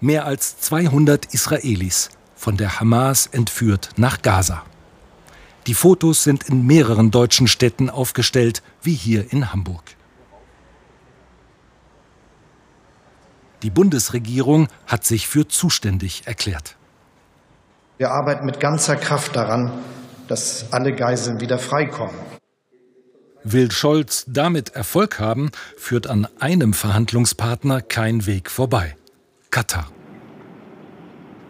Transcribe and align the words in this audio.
Mehr 0.00 0.26
als 0.26 0.58
200 0.60 1.32
Israelis 1.32 2.10
von 2.34 2.56
der 2.56 2.80
Hamas 2.80 3.26
entführt 3.26 3.90
nach 3.96 4.20
Gaza. 4.20 4.62
Die 5.66 5.74
Fotos 5.74 6.22
sind 6.22 6.44
in 6.44 6.66
mehreren 6.66 7.10
deutschen 7.10 7.48
Städten 7.48 7.90
aufgestellt, 7.90 8.62
wie 8.82 8.94
hier 8.94 9.32
in 9.32 9.52
Hamburg. 9.52 9.82
Die 13.62 13.70
Bundesregierung 13.70 14.68
hat 14.86 15.04
sich 15.04 15.26
für 15.26 15.48
zuständig 15.48 16.26
erklärt. 16.26 16.76
Wir 17.98 18.10
arbeiten 18.10 18.44
mit 18.44 18.60
ganzer 18.60 18.96
Kraft 18.96 19.34
daran, 19.34 19.72
dass 20.28 20.72
alle 20.72 20.94
Geiseln 20.94 21.40
wieder 21.40 21.58
freikommen. 21.58 22.14
Will 23.42 23.70
Scholz 23.70 24.24
damit 24.28 24.70
Erfolg 24.70 25.18
haben, 25.18 25.50
führt 25.78 26.06
an 26.06 26.28
einem 26.38 26.74
Verhandlungspartner 26.74 27.80
kein 27.80 28.26
Weg 28.26 28.50
vorbei. 28.50 28.96
Katar. 29.56 29.86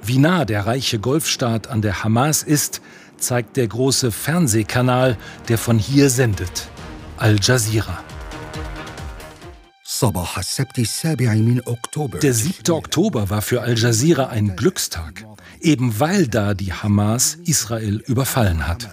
Wie 0.01 0.19
nah 0.19 0.45
der 0.45 0.64
reiche 0.64 1.01
Golfstaat 1.01 1.66
an 1.66 1.83
der 1.83 2.05
Hamas 2.05 2.45
ist, 2.45 2.80
zeigt 3.19 3.56
der 3.56 3.66
große 3.66 4.12
Fernsehkanal, 4.12 5.16
der 5.48 5.59
von 5.59 5.77
hier 5.77 6.09
sendet. 6.09 6.69
Al 7.16 7.41
Jazeera. 7.42 8.05
Der 12.23 12.33
7. 12.33 12.70
Oktober 12.70 13.28
war 13.28 13.42
für 13.42 13.62
Al 13.62 13.77
Jazeera 13.77 14.28
ein 14.28 14.55
Glückstag, 14.55 15.27
eben 15.61 15.98
weil 15.98 16.28
da 16.28 16.55
die 16.55 16.73
Hamas 16.73 17.38
Israel 17.45 18.05
überfallen 18.06 18.69
hat. 18.69 18.88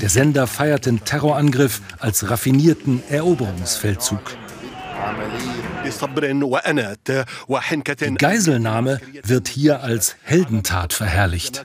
Der 0.00 0.08
Sender 0.08 0.46
feiert 0.46 0.86
den 0.86 1.04
Terrorangriff 1.04 1.82
als 1.98 2.30
raffinierten 2.30 3.02
Eroberungsfeldzug. 3.08 4.36
Die 8.00 8.14
Geiselnahme 8.14 9.00
wird 9.22 9.48
hier 9.48 9.82
als 9.82 10.16
Heldentat 10.22 10.92
verherrlicht. 10.92 11.64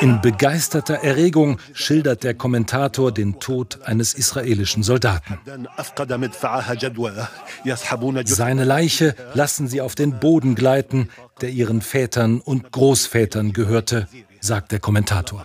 In 0.00 0.20
begeisterter 0.20 0.94
Erregung 0.94 1.58
schildert 1.72 2.24
der 2.24 2.34
Kommentator 2.34 3.12
den 3.12 3.40
Tod 3.40 3.82
eines 3.84 4.14
israelischen 4.14 4.82
Soldaten. 4.82 5.38
Seine 8.24 8.64
Leiche 8.64 9.14
lassen 9.34 9.68
sie 9.68 9.80
auf 9.80 9.94
den 9.94 10.18
Boden 10.18 10.54
gleiten, 10.54 11.08
der 11.40 11.50
ihren 11.50 11.82
Vätern 11.82 12.40
und 12.40 12.72
Großvätern 12.72 13.52
gehörte, 13.52 14.08
sagt 14.40 14.72
der 14.72 14.80
Kommentator. 14.80 15.44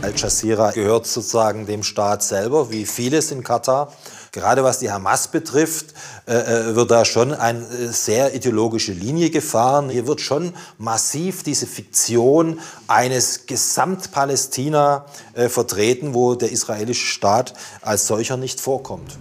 Al 0.00 0.14
Jazeera 0.16 0.70
gehört 0.70 1.06
sozusagen 1.06 1.66
dem 1.66 1.82
Staat 1.82 2.22
selber, 2.22 2.70
wie 2.70 2.86
vieles 2.86 3.30
in 3.30 3.44
Katar. 3.44 3.92
Gerade 4.32 4.64
was 4.64 4.78
die 4.78 4.90
Hamas 4.90 5.28
betrifft, 5.28 5.94
äh, 6.26 6.34
äh 6.34 6.74
wird 6.76 6.90
da 6.90 7.04
schon 7.04 7.34
eine 7.34 7.58
äh, 7.58 7.88
sehr 7.88 8.34
ideologische 8.34 8.92
Linie 8.92 9.30
gefahren. 9.30 9.90
Hier 9.90 10.06
wird 10.06 10.20
schon 10.20 10.54
massiv 10.78 11.42
diese 11.42 11.66
Fiktion 11.66 12.60
eines 12.86 13.46
Gesamtpalästina 13.46 15.06
vertreten, 15.48 16.14
wo 16.14 16.34
der 16.34 16.52
israelische 16.52 17.06
Staat 17.06 17.54
als 17.82 18.06
solcher 18.06 18.36
nicht 18.36 18.60
vorkommt. 18.60 19.18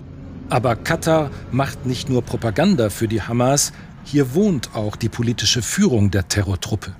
Aber 0.50 0.76
Katar 0.76 1.32
macht 1.52 1.86
nicht 1.86 2.08
nur 2.08 2.22
Propaganda 2.22 2.90
für 2.90 3.08
die 3.08 3.22
Hamas, 3.22 3.74
hier 4.04 4.34
wohnt 4.34 4.70
auch 4.74 4.96
die 4.96 5.10
politische 5.10 5.62
Führung 5.62 6.12
der 6.12 6.30
Terrortruppe. 6.30 6.96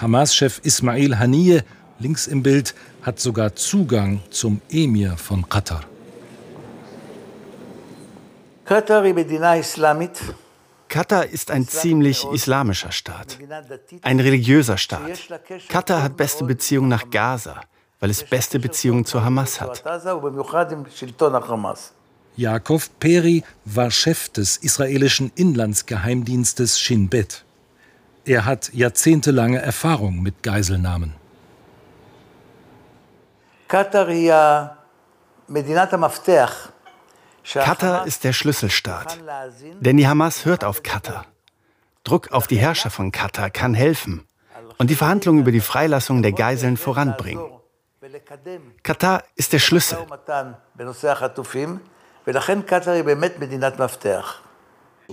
Hamas-Chef 0.00 0.60
Ismail 0.62 1.18
Haniyeh 1.18 1.62
links 1.98 2.26
im 2.26 2.42
Bild, 2.42 2.74
hat 3.02 3.20
sogar 3.20 3.54
Zugang 3.54 4.20
zum 4.30 4.60
Emir 4.70 5.16
von 5.16 5.48
Katar. 5.48 5.84
Katar 10.88 11.26
ist 11.26 11.50
ein 11.50 11.66
ziemlich 11.68 12.24
islamischer 12.32 12.92
Staat, 12.92 13.38
ein 14.02 14.20
religiöser 14.20 14.78
Staat. 14.78 15.28
Katar 15.68 16.02
hat 16.02 16.16
beste 16.16 16.44
Beziehungen 16.44 16.88
nach 16.88 17.10
Gaza, 17.10 17.60
weil 18.00 18.10
es 18.10 18.22
beste 18.22 18.58
Beziehungen 18.58 19.04
zur 19.04 19.24
Hamas 19.24 19.60
hat. 19.60 19.82
Jakob 22.36 22.82
Peri 22.98 23.44
war 23.64 23.90
Chef 23.90 24.28
des 24.30 24.56
israelischen 24.56 25.30
Inlandsgeheimdienstes 25.36 26.80
Shin 26.80 27.08
Bet. 27.08 27.44
Er 28.24 28.44
hat 28.44 28.72
jahrzehntelange 28.72 29.60
Erfahrung 29.60 30.22
mit 30.22 30.42
Geiselnahmen. 30.42 31.14
Katar 37.44 38.06
ist 38.06 38.24
der 38.24 38.32
Schlüsselstaat, 38.32 39.18
denn 39.80 39.96
die 39.96 40.08
Hamas 40.08 40.44
hört 40.44 40.64
auf 40.64 40.82
Katar. 40.82 41.26
Druck 42.04 42.32
auf 42.32 42.46
die 42.46 42.56
Herrscher 42.56 42.90
von 42.90 43.12
Katar 43.12 43.50
kann 43.50 43.74
helfen 43.74 44.26
und 44.78 44.90
die 44.90 44.94
Verhandlungen 44.94 45.40
über 45.40 45.52
die 45.52 45.60
Freilassung 45.60 46.22
der 46.22 46.32
Geiseln 46.32 46.76
voranbringen. 46.76 47.44
Katar 48.82 49.22
ist 49.34 49.52
der 49.52 49.58
Schlüssel. 49.58 49.98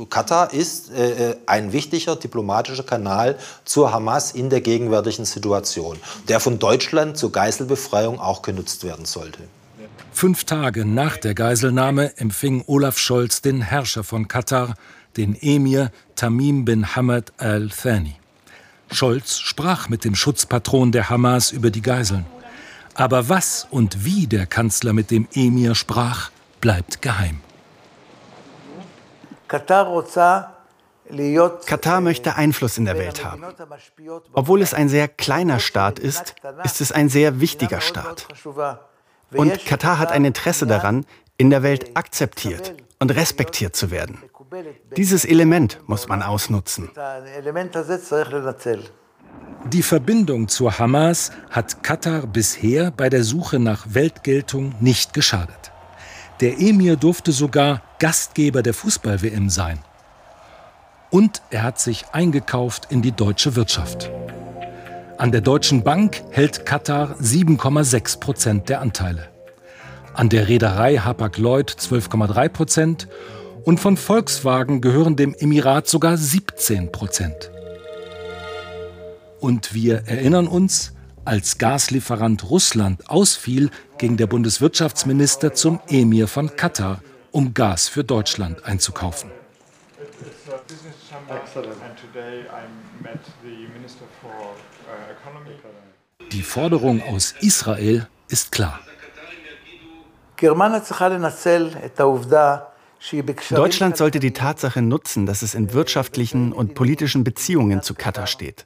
Katar 0.10 0.54
ist 0.54 0.92
äh, 0.92 1.32
äh, 1.32 1.36
ein 1.46 1.74
wichtiger 1.74 2.16
diplomatischer 2.16 2.84
Kanal 2.84 3.38
zur 3.66 3.92
Hamas 3.92 4.32
in 4.32 4.50
der 4.50 4.62
gegenwärtigen 4.62 5.26
Situation, 5.26 5.98
der 6.30 6.40
von 6.40 6.60
Deutschland 6.60 7.18
zur 7.18 7.32
Geiselbefreiung 7.32 8.20
auch 8.20 8.42
genutzt 8.42 8.84
werden 8.84 9.06
sollte. 9.06 9.40
Fünf 10.14 10.46
Tage 10.46 10.86
nach 10.86 11.18
der 11.18 11.34
Geiselnahme 11.34 12.18
empfing 12.18 12.64
Olaf 12.68 12.98
Scholz 12.98 13.42
den 13.42 13.62
Herrscher 13.62 14.04
von 14.04 14.28
Katar, 14.28 14.76
den 15.18 15.36
Emir 15.42 15.92
Tamim 16.16 16.64
bin 16.64 16.96
Hamad 16.96 17.34
al-Thani. 17.38 18.16
Scholz 18.92 19.40
sprach 19.40 19.90
mit 19.90 20.04
dem 20.06 20.16
Schutzpatron 20.16 20.92
der 20.92 21.10
Hamas 21.10 21.52
über 21.52 21.70
die 21.70 21.82
Geiseln. 21.82 22.26
Aber 22.94 23.30
was 23.30 23.68
und 23.72 24.06
wie 24.06 24.28
der 24.28 24.46
Kanzler 24.46 24.94
mit 24.94 25.12
dem 25.12 25.28
Emir 25.34 25.76
sprach, 25.76 26.30
bleibt 26.60 27.02
geheim. 27.02 27.40
Katar 31.66 32.02
möchte 32.02 32.36
Einfluss 32.36 32.78
in 32.78 32.86
der 32.86 32.98
Welt 32.98 33.26
haben. 33.26 33.44
Obwohl 34.34 34.62
es 34.62 34.74
ein 34.74 34.90
sehr 34.90 35.08
kleiner 35.08 35.60
Staat 35.60 36.00
ist, 36.00 36.36
ist 36.64 36.82
es 36.82 36.92
ein 36.92 37.10
sehr 37.10 37.40
wichtiger 37.42 37.82
Staat. 37.82 38.28
Und 39.34 39.66
Katar 39.66 40.00
hat 40.00 40.12
ein 40.12 40.26
Interesse 40.26 40.66
daran, 40.66 41.06
in 41.38 41.50
der 41.50 41.64
Welt 41.64 41.98
akzeptiert 41.98 42.76
und 43.00 43.12
respektiert 43.12 43.76
zu 43.76 43.92
werden. 43.92 44.22
Dieses 44.96 45.26
Element 45.26 45.80
muss 45.88 46.08
man 46.08 46.22
ausnutzen. 46.22 46.90
Die 49.66 49.84
Verbindung 49.84 50.48
zur 50.48 50.80
Hamas 50.80 51.32
hat 51.50 51.84
Katar 51.84 52.28
bisher 52.28 52.92
bei 52.92 53.10
der 53.10 53.24
Suche 53.24 53.60
nach 53.60 53.86
Weltgeltung 53.94 54.76
nicht 54.80 55.14
geschadet. 55.14 55.71
Der 56.42 56.60
Emir 56.60 56.96
durfte 56.96 57.32
sogar 57.32 57.84
Gastgeber 58.00 58.64
der 58.64 58.74
Fußball-WM 58.74 59.52
sein. 59.52 59.78
Und 61.12 61.44
er 61.52 61.62
hat 61.62 61.80
sich 61.80 62.06
eingekauft 62.14 62.88
in 62.90 63.04
die 63.04 63.12
deutsche 63.12 63.56
Wirtschaft. 63.56 64.10
An 65.20 65.32
der 65.32 65.42
Deutschen 65.42 65.84
Bank 65.84 66.24
hält 66.32 66.66
Katar 66.66 67.16
7,6 67.22 68.20
Prozent 68.20 68.70
der 68.70 68.82
Anteile. 68.82 69.30
An 70.16 70.30
der 70.30 70.48
Reederei 70.48 70.98
Hapag-Lloyd 70.98 71.70
12,3 71.70 72.50
Prozent 72.50 73.08
und 73.64 73.80
von 73.80 73.96
Volkswagen 73.96 74.82
gehören 74.82 75.16
dem 75.16 75.36
Emirat 75.36 75.88
sogar 75.88 76.18
17 76.18 76.92
Prozent. 76.92 77.52
Und 79.40 79.76
wir 79.76 80.08
erinnern 80.08 80.48
uns, 80.48 80.94
als 81.26 81.58
Gaslieferant 81.58 82.50
Russland 82.50 83.10
ausfiel, 83.10 83.70
ging 83.98 84.18
der 84.18 84.28
Bundeswirtschaftsminister 84.28 85.54
zum 85.54 85.80
Emir 85.88 86.28
von 86.28 86.56
Katar, 86.56 87.02
um 87.32 87.54
Gas 87.54 87.88
für 87.88 88.04
Deutschland 88.04 88.66
einzukaufen. 88.66 89.32
Die 96.32 96.44
Forderung 96.44 97.04
aus 97.04 97.36
Israel 97.42 98.08
ist 98.28 98.52
klar. 98.52 98.80
Deutschland 103.50 103.98
sollte 103.98 104.20
die 104.20 104.34
Tatsache 104.34 104.82
nutzen, 104.82 105.26
dass 105.26 105.42
es 105.42 105.56
in 105.56 105.74
wirtschaftlichen 105.74 106.52
und 106.54 106.74
politischen 106.74 107.24
Beziehungen 107.24 107.82
zu 107.82 107.94
Katar 107.94 108.28
steht. 108.28 108.66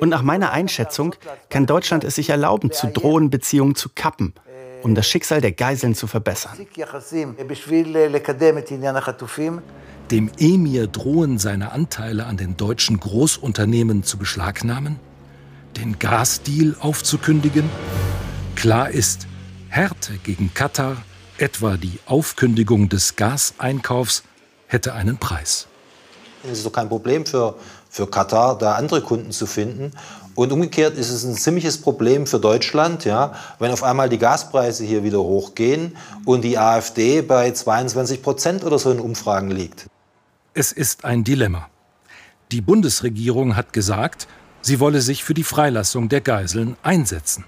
Und 0.00 0.08
nach 0.08 0.22
meiner 0.22 0.52
Einschätzung 0.52 1.14
kann 1.48 1.66
Deutschland 1.66 2.04
es 2.04 2.16
sich 2.16 2.30
erlauben, 2.30 2.70
zu 2.72 2.88
drohen, 2.88 3.30
Beziehungen 3.30 3.74
zu 3.74 3.88
kappen, 3.94 4.34
um 4.82 4.94
das 4.94 5.06
Schicksal 5.08 5.40
der 5.40 5.52
Geiseln 5.52 5.94
zu 5.94 6.06
verbessern. 6.06 6.58
Dem 10.10 10.30
Emir 10.38 10.86
drohen 10.86 11.38
seine 11.38 11.72
Anteile 11.72 12.26
an 12.26 12.36
den 12.36 12.56
deutschen 12.56 13.00
Großunternehmen 13.00 14.02
zu 14.02 14.18
beschlagnahmen? 14.18 14.98
Den 15.76 15.98
Gasdeal 15.98 16.76
aufzukündigen? 16.80 17.68
Klar 18.56 18.90
ist, 18.90 19.26
Härte 19.68 20.14
gegen 20.24 20.52
Katar, 20.54 20.96
etwa 21.36 21.76
die 21.76 21.98
Aufkündigung 22.06 22.88
des 22.88 23.16
Gaseinkaufs, 23.16 24.24
hätte 24.66 24.94
einen 24.94 25.18
Preis. 25.18 25.68
Es 26.44 26.58
ist 26.58 26.66
doch 26.66 26.72
kein 26.72 26.88
Problem 26.88 27.26
für, 27.26 27.56
für 27.98 28.06
Katar, 28.06 28.56
da 28.56 28.74
andere 28.74 29.02
Kunden 29.02 29.32
zu 29.32 29.46
finden. 29.46 29.90
Und 30.36 30.52
umgekehrt 30.52 30.96
ist 30.96 31.10
es 31.10 31.24
ein 31.24 31.34
ziemliches 31.34 31.78
Problem 31.78 32.28
für 32.28 32.38
Deutschland, 32.38 33.04
ja, 33.04 33.32
wenn 33.58 33.72
auf 33.72 33.82
einmal 33.82 34.08
die 34.08 34.18
Gaspreise 34.18 34.84
hier 34.84 35.02
wieder 35.02 35.18
hochgehen 35.18 35.96
und 36.24 36.42
die 36.42 36.56
AfD 36.56 37.22
bei 37.22 37.50
22 37.50 38.22
Prozent 38.22 38.62
oder 38.62 38.78
so 38.78 38.92
in 38.92 39.00
Umfragen 39.00 39.50
liegt. 39.50 39.86
Es 40.54 40.70
ist 40.70 41.04
ein 41.04 41.24
Dilemma. 41.24 41.68
Die 42.52 42.60
Bundesregierung 42.60 43.56
hat 43.56 43.72
gesagt, 43.72 44.28
sie 44.62 44.78
wolle 44.78 45.00
sich 45.00 45.24
für 45.24 45.34
die 45.34 45.42
Freilassung 45.42 46.08
der 46.08 46.20
Geiseln 46.20 46.76
einsetzen. 46.84 47.44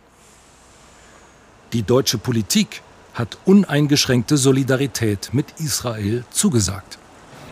Die 1.73 1.85
deutsche 1.85 2.19
Politik 2.19 2.83
hat 3.15 3.39
uneingeschränkte 3.45 4.37
Solidarität 4.37 5.31
mit 5.33 5.47
Israel 5.59 6.25
zugesagt. 6.33 6.99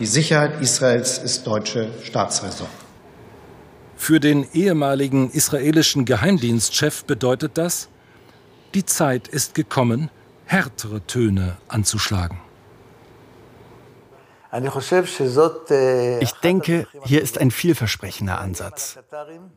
Die 0.01 0.05
Sicherheit 0.05 0.61
Israels 0.61 1.17
ist 1.17 1.47
deutsche 1.47 1.91
Staatsräson. 2.03 2.67
Für 3.99 4.19
den 4.21 4.47
ehemaligen 4.53 5.29
israelischen 5.29 6.05
Geheimdienstchef 6.05 7.03
bedeutet 7.03 7.57
das, 7.57 7.89
die 8.73 8.85
Zeit 8.85 9.27
ist 9.27 9.53
gekommen, 9.53 10.09
härtere 10.45 11.05
Töne 11.05 11.57
anzuschlagen. 11.67 12.39
Ich 16.21 16.31
denke, 16.41 16.87
hier 17.03 17.21
ist 17.21 17.37
ein 17.37 17.51
vielversprechender 17.51 18.39
Ansatz. 18.39 18.97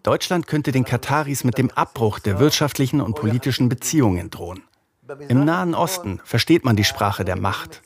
Deutschland 0.03 0.49
könnte 0.49 0.73
den 0.73 0.85
Kataris 0.85 1.45
mit 1.45 1.57
dem 1.57 1.71
Abbruch 1.71 2.19
der 2.19 2.41
wirtschaftlichen 2.41 3.01
und 3.01 3.15
politischen 3.15 3.71
Beziehungen 3.71 4.29
drohen. 4.29 4.65
Im 5.29 5.45
Nahen 5.45 5.75
Osten 5.75 6.21
versteht 6.25 6.65
man 6.65 6.77
die 6.77 6.85
Sprache 6.85 7.25
der 7.25 7.37
Macht. 7.37 7.81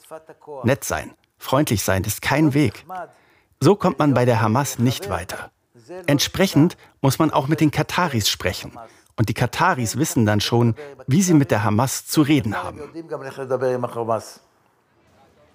Nett 0.65 0.85
sein, 0.85 1.13
freundlich 1.39 1.85
sein 1.85 2.03
ist 2.03 2.23
kein 2.23 2.55
Weg. 2.55 2.87
So 3.61 3.77
kommt 3.77 3.99
man 3.99 4.15
bei 4.15 4.25
der 4.25 4.41
Hamas 4.41 4.79
nicht 4.81 5.11
weiter. 5.11 5.51
Entsprechend 6.07 6.77
muss 7.01 7.19
man 7.19 7.31
auch 7.31 7.49
mit 7.49 7.61
den 7.61 7.71
Kataris 7.71 8.29
sprechen. 8.29 8.73
Und 9.17 9.29
die 9.29 9.35
Kataris 9.35 9.97
wissen 9.97 10.27
dann 10.27 10.41
schon, 10.41 10.75
wie 11.07 11.23
sie 11.23 11.35
mit 11.35 11.51
der 11.51 11.65
Hamas 11.65 12.07
zu 12.07 12.23
reden 12.23 12.55
haben. 12.63 12.81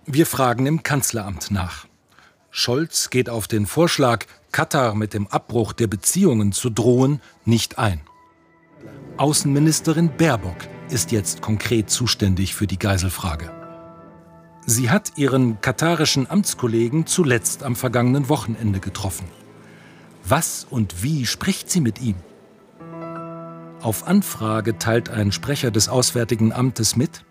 Wir 0.06 0.26
fragen 0.26 0.66
im 0.66 0.84
Kanzleramt 0.84 1.52
nach. 1.52 1.86
Scholz 2.50 3.10
geht 3.10 3.30
auf 3.30 3.48
den 3.48 3.66
Vorschlag, 3.66 4.26
Katar 4.52 4.96
mit 4.96 5.14
dem 5.14 5.28
Abbruch 5.28 5.74
der 5.74 5.88
Beziehungen 5.88 6.52
zu 6.52 6.70
drohen, 6.70 7.22
nicht 7.46 7.78
ein. 7.78 8.02
Außenministerin 9.18 10.18
Baerbock 10.18 10.68
ist 10.90 11.12
jetzt 11.12 11.42
konkret 11.42 11.90
zuständig 11.90 12.56
für 12.56 12.68
die 12.68 12.80
Geiselfrage. 12.80 13.52
Sie 14.66 14.90
hat 14.90 15.14
ihren 15.18 15.62
katarischen 15.62 16.30
Amtskollegen 16.30 17.06
zuletzt 17.06 17.64
am 17.64 17.76
vergangenen 17.76 18.30
Wochenende 18.30 18.80
getroffen. 18.80 19.28
Was 20.32 20.66
und 20.70 21.04
wie 21.04 21.26
spricht 21.26 21.70
sie 21.70 21.82
mit 21.82 22.00
ihm? 22.00 22.16
Auf 23.82 24.08
Anfrage 24.08 24.78
teilt 24.78 25.10
ein 25.10 25.34
Sprecher 25.34 25.72
des 25.72 25.90
Auswärtigen 25.90 26.54
Amtes 26.54 26.96
mit, 26.96 27.26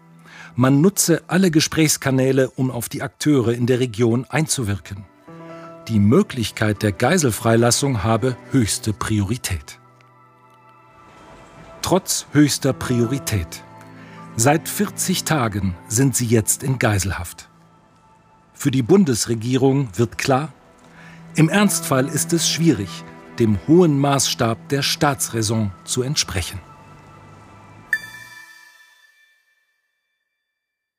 man 0.54 0.82
nutze 0.82 1.22
alle 1.26 1.50
Gesprächskanäle, 1.50 2.50
um 2.50 2.70
auf 2.70 2.90
die 2.90 3.00
Akteure 3.00 3.54
in 3.54 3.64
der 3.66 3.80
Region 3.80 4.26
einzuwirken. 4.28 5.06
Die 5.88 5.98
Möglichkeit 5.98 6.82
der 6.82 6.92
Geiselfreilassung 6.92 8.02
habe 8.02 8.36
höchste 8.50 8.92
Priorität. 8.92 9.78
Trotz 11.80 12.26
höchster 12.32 12.74
Priorität. 12.74 13.64
Seit 14.36 14.68
40 14.68 15.24
Tagen 15.24 15.74
sind 15.88 16.14
sie 16.16 16.26
jetzt 16.26 16.62
in 16.62 16.78
Geiselhaft. 16.78 17.48
Für 18.52 18.70
die 18.70 18.82
Bundesregierung 18.82 19.88
wird 19.96 20.18
klar, 20.18 20.52
im 21.36 21.48
Ernstfall 21.48 22.08
ist 22.08 22.32
es 22.32 22.48
schwierig, 22.48 22.88
dem 23.38 23.58
hohen 23.68 23.98
Maßstab 23.98 24.68
der 24.68 24.82
Staatsräson 24.82 25.70
zu 25.84 26.02
entsprechen. 26.02 26.60